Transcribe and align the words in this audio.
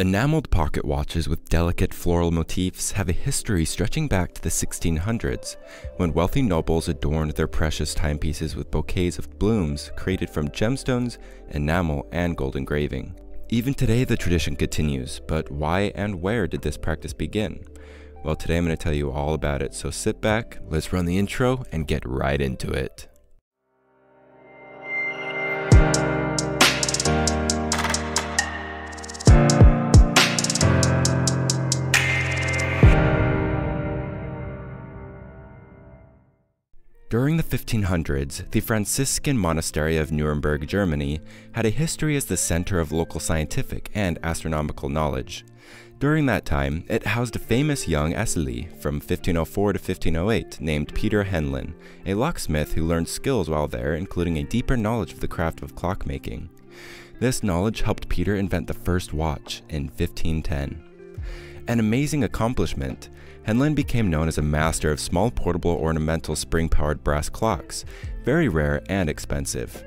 Enameled 0.00 0.48
pocket 0.52 0.84
watches 0.84 1.28
with 1.28 1.48
delicate 1.48 1.92
floral 1.92 2.30
motifs 2.30 2.92
have 2.92 3.08
a 3.08 3.12
history 3.12 3.64
stretching 3.64 4.06
back 4.06 4.32
to 4.32 4.40
the 4.40 4.48
1600s, 4.48 5.56
when 5.96 6.12
wealthy 6.12 6.40
nobles 6.40 6.88
adorned 6.88 7.32
their 7.32 7.48
precious 7.48 7.94
timepieces 7.94 8.54
with 8.54 8.70
bouquets 8.70 9.18
of 9.18 9.36
blooms 9.40 9.90
created 9.96 10.30
from 10.30 10.50
gemstones, 10.50 11.18
enamel, 11.48 12.06
and 12.12 12.36
gold 12.36 12.54
engraving. 12.54 13.12
Even 13.48 13.74
today, 13.74 14.04
the 14.04 14.16
tradition 14.16 14.54
continues, 14.54 15.20
but 15.26 15.50
why 15.50 15.90
and 15.96 16.22
where 16.22 16.46
did 16.46 16.62
this 16.62 16.76
practice 16.76 17.12
begin? 17.12 17.64
Well, 18.22 18.36
today 18.36 18.56
I'm 18.56 18.66
going 18.66 18.76
to 18.76 18.80
tell 18.80 18.94
you 18.94 19.10
all 19.10 19.34
about 19.34 19.62
it, 19.62 19.74
so 19.74 19.90
sit 19.90 20.20
back, 20.20 20.60
let's 20.68 20.92
run 20.92 21.06
the 21.06 21.18
intro, 21.18 21.64
and 21.72 21.88
get 21.88 22.06
right 22.06 22.40
into 22.40 22.70
it. 22.70 23.08
During 37.18 37.36
the 37.36 37.42
1500s, 37.42 38.48
the 38.52 38.60
Franciscan 38.60 39.36
monastery 39.36 39.96
of 39.96 40.12
Nuremberg, 40.12 40.68
Germany, 40.68 41.20
had 41.50 41.66
a 41.66 41.70
history 41.70 42.14
as 42.14 42.26
the 42.26 42.36
center 42.36 42.78
of 42.78 42.92
local 42.92 43.18
scientific 43.18 43.90
and 43.92 44.20
astronomical 44.22 44.88
knowledge. 44.88 45.44
During 45.98 46.26
that 46.26 46.44
time, 46.44 46.84
it 46.86 47.06
housed 47.06 47.34
a 47.34 47.40
famous 47.40 47.88
young 47.88 48.12
Esselie 48.12 48.68
from 48.80 49.00
1504 49.00 49.72
to 49.72 49.78
1508 49.80 50.60
named 50.60 50.94
Peter 50.94 51.24
Henlein, 51.24 51.74
a 52.06 52.14
locksmith 52.14 52.74
who 52.74 52.86
learned 52.86 53.08
skills 53.08 53.50
while 53.50 53.66
there, 53.66 53.96
including 53.96 54.38
a 54.38 54.44
deeper 54.44 54.76
knowledge 54.76 55.12
of 55.12 55.18
the 55.18 55.26
craft 55.26 55.60
of 55.60 55.74
clockmaking. 55.74 56.48
This 57.18 57.42
knowledge 57.42 57.80
helped 57.80 58.08
Peter 58.08 58.36
invent 58.36 58.68
the 58.68 58.74
first 58.74 59.12
watch 59.12 59.62
in 59.68 59.86
1510. 59.88 60.87
An 61.68 61.80
amazing 61.80 62.24
accomplishment, 62.24 63.10
Henlein 63.46 63.74
became 63.74 64.08
known 64.08 64.26
as 64.26 64.38
a 64.38 64.42
master 64.42 64.90
of 64.90 64.98
small 64.98 65.30
portable 65.30 65.72
ornamental 65.72 66.34
spring-powered 66.34 67.04
brass 67.04 67.28
clocks, 67.28 67.84
very 68.24 68.48
rare 68.48 68.80
and 68.88 69.10
expensive. 69.10 69.84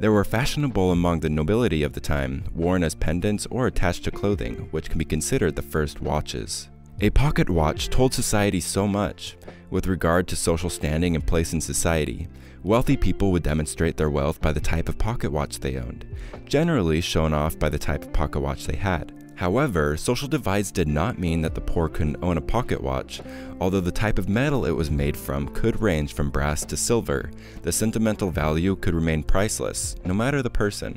They 0.00 0.08
were 0.08 0.24
fashionable 0.24 0.90
among 0.90 1.20
the 1.20 1.28
nobility 1.28 1.82
of 1.82 1.92
the 1.92 2.00
time, 2.00 2.44
worn 2.54 2.82
as 2.82 2.94
pendants 2.94 3.46
or 3.50 3.66
attached 3.66 4.04
to 4.04 4.10
clothing, 4.10 4.68
which 4.70 4.88
can 4.88 4.98
be 4.98 5.04
considered 5.04 5.54
the 5.54 5.60
first 5.60 6.00
watches. 6.00 6.70
A 7.02 7.10
pocket 7.10 7.50
watch 7.50 7.90
told 7.90 8.14
society 8.14 8.60
so 8.60 8.88
much, 8.88 9.36
with 9.68 9.86
regard 9.86 10.26
to 10.28 10.36
social 10.36 10.70
standing 10.70 11.14
and 11.14 11.26
place 11.26 11.52
in 11.52 11.60
society. 11.60 12.26
Wealthy 12.62 12.96
people 12.96 13.32
would 13.32 13.42
demonstrate 13.42 13.98
their 13.98 14.10
wealth 14.10 14.40
by 14.40 14.52
the 14.52 14.60
type 14.60 14.88
of 14.88 14.96
pocket 14.96 15.30
watch 15.30 15.60
they 15.60 15.76
owned, 15.76 16.06
generally 16.46 17.02
shown 17.02 17.34
off 17.34 17.58
by 17.58 17.68
the 17.68 17.78
type 17.78 18.02
of 18.02 18.14
pocket 18.14 18.40
watch 18.40 18.66
they 18.66 18.76
had. 18.76 19.12
However, 19.42 19.96
social 19.96 20.28
divides 20.28 20.70
did 20.70 20.86
not 20.86 21.18
mean 21.18 21.42
that 21.42 21.56
the 21.56 21.60
poor 21.60 21.88
couldn't 21.88 22.22
own 22.22 22.36
a 22.38 22.40
pocket 22.40 22.80
watch. 22.80 23.20
Although 23.60 23.80
the 23.80 23.90
type 23.90 24.16
of 24.16 24.28
metal 24.28 24.64
it 24.64 24.70
was 24.70 24.88
made 24.88 25.16
from 25.16 25.48
could 25.48 25.82
range 25.82 26.14
from 26.14 26.30
brass 26.30 26.64
to 26.66 26.76
silver, 26.76 27.28
the 27.62 27.72
sentimental 27.72 28.30
value 28.30 28.76
could 28.76 28.94
remain 28.94 29.24
priceless, 29.24 29.96
no 30.04 30.14
matter 30.14 30.42
the 30.42 30.48
person. 30.48 30.96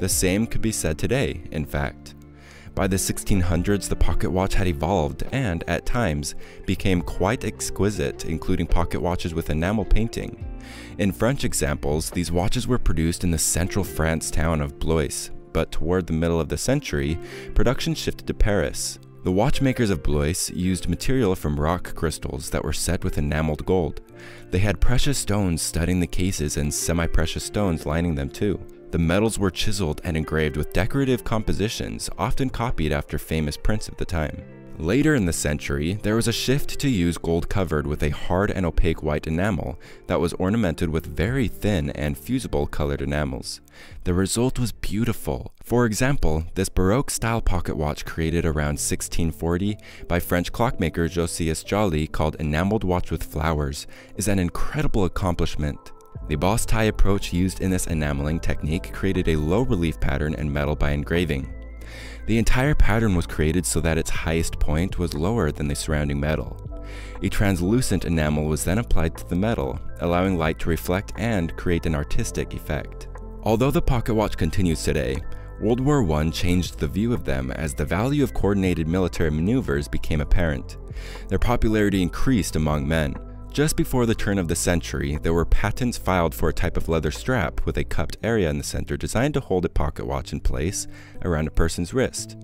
The 0.00 0.08
same 0.08 0.48
could 0.48 0.60
be 0.60 0.72
said 0.72 0.98
today, 0.98 1.42
in 1.52 1.64
fact. 1.64 2.16
By 2.74 2.88
the 2.88 2.96
1600s, 2.96 3.88
the 3.88 3.94
pocket 3.94 4.30
watch 4.30 4.54
had 4.54 4.66
evolved 4.66 5.22
and, 5.30 5.62
at 5.68 5.86
times, 5.86 6.34
became 6.66 7.00
quite 7.00 7.44
exquisite, 7.44 8.24
including 8.24 8.66
pocket 8.66 9.00
watches 9.00 9.34
with 9.34 9.50
enamel 9.50 9.84
painting. 9.84 10.44
In 10.98 11.12
French 11.12 11.44
examples, 11.44 12.10
these 12.10 12.32
watches 12.32 12.66
were 12.66 12.76
produced 12.76 13.22
in 13.22 13.30
the 13.30 13.38
central 13.38 13.84
France 13.84 14.32
town 14.32 14.60
of 14.60 14.80
Blois, 14.80 15.30
but 15.52 15.72
toward 15.72 16.06
the 16.06 16.12
middle 16.12 16.40
of 16.40 16.48
the 16.48 16.58
century, 16.58 17.18
production 17.54 17.94
shifted 17.94 18.26
to 18.26 18.34
Paris. 18.34 18.98
The 19.24 19.32
watchmakers 19.32 19.90
of 19.90 20.02
Blois 20.02 20.50
used 20.50 20.88
material 20.88 21.34
from 21.34 21.58
rock 21.58 21.94
crystals 21.94 22.50
that 22.50 22.64
were 22.64 22.72
set 22.72 23.04
with 23.04 23.18
enameled 23.18 23.66
gold. 23.66 24.00
They 24.50 24.58
had 24.58 24.80
precious 24.80 25.18
stones 25.18 25.60
studding 25.60 26.00
the 26.00 26.06
cases 26.06 26.56
and 26.56 26.72
semi-precious 26.72 27.44
stones 27.44 27.84
lining 27.84 28.14
them 28.14 28.30
too. 28.30 28.60
The 28.90 28.98
metals 28.98 29.38
were 29.38 29.50
chiseled 29.50 30.00
and 30.04 30.16
engraved 30.16 30.56
with 30.56 30.72
decorative 30.72 31.24
compositions, 31.24 32.08
often 32.16 32.48
copied 32.48 32.92
after 32.92 33.18
famous 33.18 33.56
prints 33.56 33.88
of 33.88 33.96
the 33.98 34.06
time. 34.06 34.42
Later 34.78 35.16
in 35.16 35.26
the 35.26 35.32
century, 35.32 35.94
there 36.04 36.14
was 36.14 36.28
a 36.28 36.32
shift 36.32 36.78
to 36.78 36.88
use 36.88 37.18
gold 37.18 37.48
covered 37.48 37.84
with 37.84 38.00
a 38.00 38.10
hard 38.10 38.52
and 38.52 38.64
opaque 38.64 39.02
white 39.02 39.26
enamel 39.26 39.76
that 40.06 40.20
was 40.20 40.34
ornamented 40.34 40.88
with 40.88 41.04
very 41.04 41.48
thin 41.48 41.90
and 41.90 42.16
fusible 42.16 42.68
colored 42.68 43.02
enamels. 43.02 43.60
The 44.04 44.14
result 44.14 44.56
was 44.56 44.70
beautiful. 44.70 45.52
For 45.64 45.84
example, 45.84 46.44
this 46.54 46.68
Baroque 46.68 47.10
style 47.10 47.40
pocket 47.40 47.76
watch 47.76 48.04
created 48.04 48.46
around 48.46 48.78
1640 48.78 49.76
by 50.06 50.20
French 50.20 50.52
clockmaker 50.52 51.08
Josias 51.08 51.64
Joly 51.64 52.06
called 52.06 52.36
Enameled 52.38 52.84
Watch 52.84 53.10
with 53.10 53.24
Flowers 53.24 53.88
is 54.14 54.28
an 54.28 54.38
incredible 54.38 55.04
accomplishment. 55.06 55.90
The 56.28 56.36
basse-taille 56.36 56.88
approach 56.88 57.32
used 57.32 57.60
in 57.60 57.70
this 57.72 57.88
enameling 57.88 58.38
technique 58.38 58.92
created 58.92 59.26
a 59.26 59.36
low 59.36 59.62
relief 59.62 59.98
pattern 59.98 60.34
in 60.34 60.52
metal 60.52 60.76
by 60.76 60.92
engraving. 60.92 61.52
The 62.26 62.38
entire 62.38 62.74
pattern 62.74 63.14
was 63.14 63.26
created 63.26 63.64
so 63.64 63.80
that 63.80 63.98
its 63.98 64.10
highest 64.10 64.58
point 64.58 64.98
was 64.98 65.14
lower 65.14 65.50
than 65.50 65.68
the 65.68 65.74
surrounding 65.74 66.20
metal. 66.20 66.56
A 67.22 67.28
translucent 67.28 68.04
enamel 68.04 68.46
was 68.46 68.64
then 68.64 68.78
applied 68.78 69.16
to 69.16 69.28
the 69.28 69.36
metal, 69.36 69.78
allowing 70.00 70.36
light 70.38 70.58
to 70.60 70.68
reflect 70.68 71.12
and 71.16 71.56
create 71.56 71.86
an 71.86 71.94
artistic 71.94 72.54
effect. 72.54 73.08
Although 73.42 73.70
the 73.70 73.82
pocket 73.82 74.14
watch 74.14 74.36
continues 74.36 74.82
today, 74.82 75.16
World 75.60 75.80
War 75.80 76.08
I 76.12 76.30
changed 76.30 76.78
the 76.78 76.86
view 76.86 77.12
of 77.12 77.24
them 77.24 77.50
as 77.50 77.74
the 77.74 77.84
value 77.84 78.22
of 78.22 78.34
coordinated 78.34 78.86
military 78.86 79.30
maneuvers 79.30 79.88
became 79.88 80.20
apparent. 80.20 80.76
Their 81.28 81.38
popularity 81.38 82.00
increased 82.00 82.56
among 82.56 82.86
men, 82.86 83.14
just 83.52 83.76
before 83.76 84.06
the 84.06 84.14
turn 84.14 84.38
of 84.38 84.48
the 84.48 84.54
century, 84.54 85.18
there 85.22 85.32
were 85.32 85.44
patents 85.44 85.98
filed 85.98 86.34
for 86.34 86.48
a 86.48 86.52
type 86.52 86.76
of 86.76 86.88
leather 86.88 87.10
strap 87.10 87.64
with 87.64 87.76
a 87.76 87.84
cupped 87.84 88.16
area 88.22 88.50
in 88.50 88.58
the 88.58 88.64
center 88.64 88.96
designed 88.96 89.34
to 89.34 89.40
hold 89.40 89.64
a 89.64 89.68
pocket 89.68 90.06
watch 90.06 90.32
in 90.32 90.40
place 90.40 90.86
around 91.24 91.48
a 91.48 91.52
person's 91.52 91.94
wrist, 91.94 92.36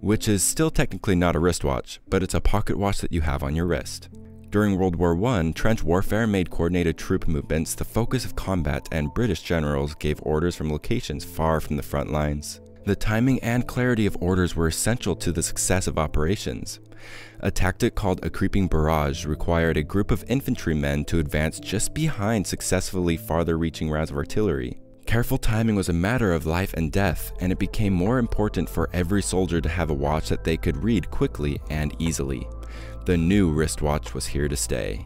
which 0.00 0.28
is 0.28 0.42
still 0.42 0.70
technically 0.70 1.14
not 1.14 1.36
a 1.36 1.38
wristwatch, 1.38 2.00
but 2.08 2.22
it's 2.22 2.34
a 2.34 2.40
pocket 2.40 2.78
watch 2.78 2.98
that 3.00 3.12
you 3.12 3.20
have 3.20 3.42
on 3.42 3.54
your 3.54 3.66
wrist. 3.66 4.08
During 4.50 4.78
World 4.78 4.96
War 4.96 5.16
I, 5.26 5.52
trench 5.52 5.84
warfare 5.84 6.26
made 6.26 6.50
coordinated 6.50 6.98
troop 6.98 7.28
movements 7.28 7.74
the 7.76 7.84
focus 7.84 8.24
of 8.24 8.34
combat 8.34 8.88
and 8.90 9.14
British 9.14 9.42
generals 9.42 9.94
gave 9.94 10.20
orders 10.22 10.56
from 10.56 10.72
locations 10.72 11.24
far 11.24 11.60
from 11.60 11.76
the 11.76 11.82
front 11.84 12.10
lines. 12.10 12.60
The 12.84 12.96
timing 12.96 13.40
and 13.40 13.66
clarity 13.66 14.06
of 14.06 14.16
orders 14.20 14.56
were 14.56 14.66
essential 14.66 15.14
to 15.16 15.32
the 15.32 15.42
success 15.42 15.86
of 15.86 15.98
operations. 15.98 16.80
A 17.40 17.50
tactic 17.50 17.94
called 17.94 18.24
a 18.24 18.30
creeping 18.30 18.68
barrage 18.68 19.26
required 19.26 19.76
a 19.76 19.82
group 19.82 20.10
of 20.10 20.24
infantrymen 20.28 21.04
to 21.06 21.18
advance 21.18 21.60
just 21.60 21.94
behind 21.94 22.46
successfully 22.46 23.16
farther 23.16 23.58
reaching 23.58 23.90
rounds 23.90 24.10
of 24.10 24.16
artillery. 24.16 24.80
Careful 25.06 25.38
timing 25.38 25.76
was 25.76 25.88
a 25.88 25.94
matter 25.94 26.32
of 26.32 26.46
life 26.46 26.72
and 26.74 26.92
death, 26.92 27.32
and 27.40 27.50
it 27.52 27.58
became 27.58 27.92
more 27.92 28.18
important 28.18 28.68
for 28.68 28.88
every 28.92 29.22
soldier 29.22 29.60
to 29.60 29.68
have 29.68 29.90
a 29.90 29.94
watch 29.94 30.28
that 30.28 30.44
they 30.44 30.56
could 30.56 30.82
read 30.82 31.10
quickly 31.10 31.60
and 31.68 31.94
easily. 31.98 32.46
The 33.06 33.16
new 33.16 33.50
wristwatch 33.50 34.14
was 34.14 34.26
here 34.26 34.48
to 34.48 34.56
stay. 34.56 35.04